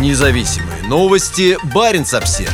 Независимые 0.00 0.82
новости. 0.88 1.56
Барин 1.72 2.04
обсерва 2.12 2.50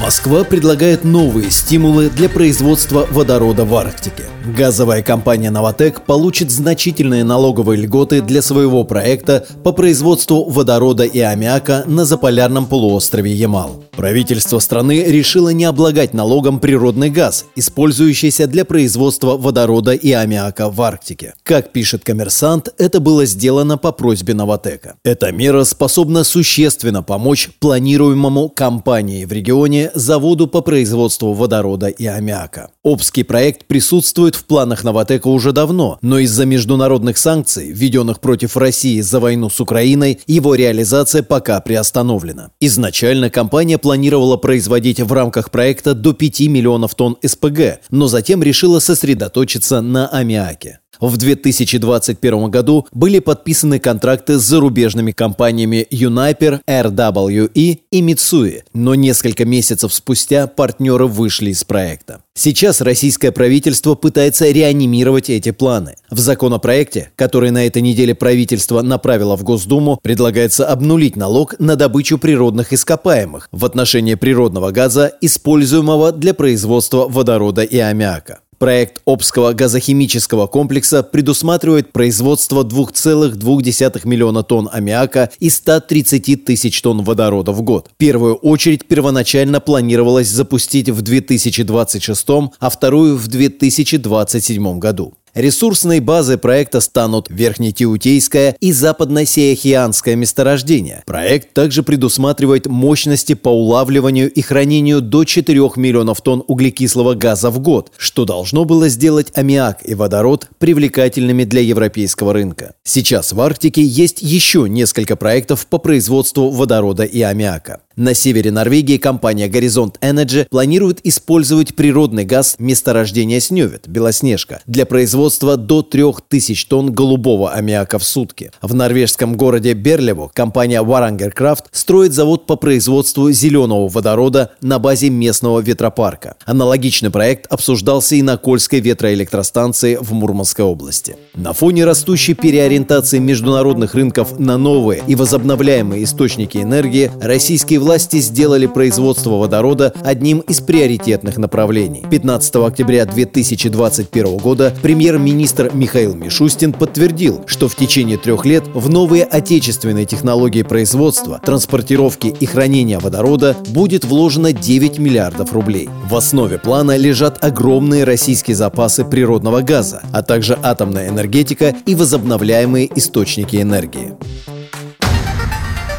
Москва 0.00 0.44
предлагает 0.44 1.02
новые 1.02 1.50
стимулы 1.50 2.08
для 2.08 2.28
производства 2.28 3.06
водорода 3.10 3.64
в 3.64 3.74
Арктике. 3.74 4.24
Газовая 4.44 5.02
компания 5.02 5.50
«Новотек» 5.50 6.02
получит 6.02 6.52
значительные 6.52 7.24
налоговые 7.24 7.80
льготы 7.80 8.20
для 8.20 8.42
своего 8.42 8.84
проекта 8.84 9.44
по 9.64 9.72
производству 9.72 10.48
водорода 10.48 11.02
и 11.02 11.18
аммиака 11.18 11.82
на 11.86 12.04
заполярном 12.04 12.66
полуострове 12.66 13.32
Ямал. 13.32 13.85
Правительство 13.96 14.58
страны 14.58 15.04
решило 15.04 15.48
не 15.48 15.64
облагать 15.64 16.12
налогом 16.12 16.60
природный 16.60 17.08
газ, 17.08 17.46
использующийся 17.56 18.46
для 18.46 18.66
производства 18.66 19.38
водорода 19.38 19.92
и 19.92 20.12
аммиака 20.12 20.68
в 20.68 20.82
Арктике. 20.82 21.32
Как 21.42 21.72
пишет 21.72 22.04
коммерсант, 22.04 22.68
это 22.76 23.00
было 23.00 23.24
сделано 23.24 23.78
по 23.78 23.92
просьбе 23.92 24.34
«Новотека». 24.34 24.96
Эта 25.02 25.32
мера 25.32 25.64
способна 25.64 26.24
существенно 26.24 27.02
помочь 27.02 27.48
планируемому 27.58 28.50
компании 28.50 29.24
в 29.24 29.32
регионе 29.32 29.90
заводу 29.94 30.46
по 30.46 30.60
производству 30.60 31.32
водорода 31.32 31.86
и 31.86 32.04
аммиака. 32.04 32.68
Обский 32.84 33.24
проект 33.24 33.64
присутствует 33.64 34.34
в 34.34 34.44
планах 34.44 34.84
Новотека 34.84 35.28
уже 35.28 35.52
давно, 35.52 35.98
но 36.02 36.18
из-за 36.18 36.44
международных 36.44 37.16
санкций, 37.16 37.72
введенных 37.72 38.20
против 38.20 38.58
России 38.58 39.00
за 39.00 39.20
войну 39.20 39.48
с 39.48 39.58
Украиной, 39.58 40.20
его 40.26 40.54
реализация 40.54 41.22
пока 41.22 41.60
приостановлена. 41.60 42.50
Изначально 42.60 43.30
компания 43.30 43.78
планировала 43.86 44.36
производить 44.36 44.98
в 44.98 45.12
рамках 45.12 45.52
проекта 45.52 45.94
до 45.94 46.12
5 46.12 46.40
миллионов 46.48 46.96
тонн 46.96 47.16
СПГ, 47.24 47.78
но 47.92 48.08
затем 48.08 48.42
решила 48.42 48.80
сосредоточиться 48.80 49.80
на 49.80 50.08
аммиаке. 50.08 50.80
В 51.00 51.16
2021 51.16 52.50
году 52.50 52.86
были 52.92 53.18
подписаны 53.18 53.78
контракты 53.78 54.38
с 54.38 54.42
зарубежными 54.42 55.12
компаниями 55.12 55.86
Uniper, 55.90 56.60
RWE 56.66 57.80
и 57.90 58.02
Mitsui, 58.02 58.62
но 58.72 58.94
несколько 58.94 59.44
месяцев 59.44 59.92
спустя 59.92 60.46
партнеры 60.46 61.06
вышли 61.06 61.50
из 61.50 61.64
проекта. 61.64 62.20
Сейчас 62.34 62.82
российское 62.82 63.32
правительство 63.32 63.94
пытается 63.94 64.50
реанимировать 64.50 65.30
эти 65.30 65.52
планы. 65.52 65.96
В 66.10 66.18
законопроекте, 66.18 67.10
который 67.16 67.50
на 67.50 67.66
этой 67.66 67.80
неделе 67.80 68.14
правительство 68.14 68.82
направило 68.82 69.36
в 69.36 69.42
Госдуму, 69.42 69.98
предлагается 70.02 70.66
обнулить 70.66 71.16
налог 71.16 71.58
на 71.58 71.76
добычу 71.76 72.18
природных 72.18 72.74
ископаемых 72.74 73.48
в 73.52 73.64
отношении 73.64 74.16
природного 74.16 74.70
газа, 74.70 75.12
используемого 75.22 76.12
для 76.12 76.34
производства 76.34 77.06
водорода 77.08 77.62
и 77.62 77.78
аммиака. 77.78 78.40
Проект 78.58 79.02
Обского 79.04 79.52
газохимического 79.52 80.46
комплекса 80.46 81.02
предусматривает 81.02 81.92
производство 81.92 82.64
2,2 82.64 84.00
миллиона 84.08 84.42
тонн 84.42 84.70
аммиака 84.72 85.30
и 85.40 85.50
130 85.50 86.44
тысяч 86.44 86.80
тонн 86.80 87.02
водорода 87.02 87.52
в 87.52 87.60
год. 87.60 87.90
Первую 87.98 88.36
очередь 88.36 88.86
первоначально 88.86 89.60
планировалось 89.60 90.28
запустить 90.28 90.88
в 90.88 91.02
2026, 91.02 92.26
а 92.58 92.70
вторую 92.70 93.18
в 93.18 93.28
2027 93.28 94.78
году. 94.78 95.14
Ресурсной 95.36 96.00
базой 96.00 96.38
проекта 96.38 96.80
станут 96.80 97.26
Верхнетиутейское 97.28 98.56
и 98.58 98.72
Западно-Сеохианское 98.72 100.16
месторождения. 100.16 101.02
Проект 101.04 101.52
также 101.52 101.82
предусматривает 101.82 102.64
мощности 102.64 103.34
по 103.34 103.50
улавливанию 103.50 104.32
и 104.32 104.40
хранению 104.40 105.02
до 105.02 105.24
4 105.24 105.60
миллионов 105.76 106.22
тонн 106.22 106.42
углекислого 106.48 107.12
газа 107.12 107.50
в 107.50 107.58
год, 107.58 107.92
что 107.98 108.24
должно 108.24 108.64
было 108.64 108.88
сделать 108.88 109.30
аммиак 109.34 109.86
и 109.86 109.94
водород 109.94 110.48
привлекательными 110.56 111.44
для 111.44 111.60
европейского 111.60 112.32
рынка. 112.32 112.72
Сейчас 112.82 113.34
в 113.34 113.40
Арктике 113.42 113.82
есть 113.82 114.22
еще 114.22 114.66
несколько 114.70 115.16
проектов 115.16 115.66
по 115.66 115.76
производству 115.76 116.48
водорода 116.48 117.04
и 117.04 117.20
аммиака. 117.20 117.80
На 117.96 118.12
севере 118.12 118.50
Норвегии 118.50 118.98
компания 118.98 119.48
Горизонт 119.48 119.96
Energy 120.02 120.46
планирует 120.50 121.00
использовать 121.04 121.74
природный 121.74 122.26
газ 122.26 122.56
месторождения 122.58 123.40
Сневет, 123.40 123.88
Белоснежка, 123.88 124.60
для 124.66 124.84
производства 124.84 125.56
до 125.56 125.80
3000 125.80 126.66
тонн 126.66 126.92
голубого 126.92 127.52
аммиака 127.52 127.98
в 127.98 128.04
сутки. 128.04 128.50
В 128.60 128.74
норвежском 128.74 129.34
городе 129.34 129.72
Берлево 129.72 130.30
компания 130.30 130.82
Warangerkraft 130.82 131.64
строит 131.72 132.12
завод 132.12 132.44
по 132.44 132.56
производству 132.56 133.32
зеленого 133.32 133.88
водорода 133.88 134.50
на 134.60 134.78
базе 134.78 135.08
местного 135.08 135.60
ветропарка. 135.60 136.36
Аналогичный 136.44 137.08
проект 137.08 137.50
обсуждался 137.50 138.16
и 138.16 138.20
на 138.20 138.36
Кольской 138.36 138.80
ветроэлектростанции 138.80 139.96
в 139.98 140.12
Мурманской 140.12 140.66
области. 140.66 141.16
На 141.34 141.54
фоне 141.54 141.86
растущей 141.86 142.34
переориентации 142.34 143.20
международных 143.20 143.94
рынков 143.94 144.38
на 144.38 144.58
новые 144.58 145.02
и 145.06 145.14
возобновляемые 145.14 146.04
источники 146.04 146.58
энергии 146.58 147.10
российские 147.22 147.85
власти 147.86 148.16
сделали 148.16 148.66
производство 148.66 149.38
водорода 149.38 149.94
одним 150.02 150.40
из 150.40 150.60
приоритетных 150.60 151.38
направлений. 151.38 152.04
15 152.10 152.56
октября 152.56 153.04
2021 153.06 154.38
года 154.38 154.74
премьер-министр 154.82 155.70
Михаил 155.72 156.16
Мишустин 156.16 156.72
подтвердил, 156.72 157.44
что 157.46 157.68
в 157.68 157.76
течение 157.76 158.18
трех 158.18 158.44
лет 158.44 158.64
в 158.74 158.88
новые 158.90 159.22
отечественные 159.22 160.04
технологии 160.04 160.62
производства, 160.62 161.40
транспортировки 161.44 162.26
и 162.26 162.44
хранения 162.44 162.98
водорода 162.98 163.56
будет 163.68 164.04
вложено 164.04 164.52
9 164.52 164.98
миллиардов 164.98 165.52
рублей. 165.52 165.88
В 166.10 166.16
основе 166.16 166.58
плана 166.58 166.96
лежат 166.96 167.44
огромные 167.44 168.02
российские 168.02 168.56
запасы 168.56 169.04
природного 169.04 169.60
газа, 169.60 170.02
а 170.12 170.24
также 170.24 170.58
атомная 170.60 171.08
энергетика 171.08 171.72
и 171.86 171.94
возобновляемые 171.94 172.90
источники 172.96 173.62
энергии. 173.62 174.16